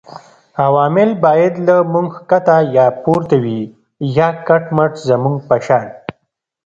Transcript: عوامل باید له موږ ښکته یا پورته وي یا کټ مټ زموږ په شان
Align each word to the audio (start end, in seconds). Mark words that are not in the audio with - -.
عوامل 0.65 1.09
باید 1.25 1.53
له 1.67 1.75
موږ 1.93 2.07
ښکته 2.17 2.57
یا 2.77 2.85
پورته 3.03 3.35
وي 3.43 3.61
یا 4.17 4.27
کټ 4.47 4.63
مټ 4.75 4.91
زموږ 5.09 5.35
په 5.49 5.55
شان 5.65 5.83